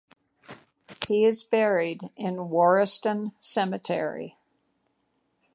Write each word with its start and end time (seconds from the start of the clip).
He 1.07 1.25
is 1.25 1.43
buried 1.43 2.09
in 2.15 2.49
Warriston 2.49 3.33
Cemetery 3.39 4.35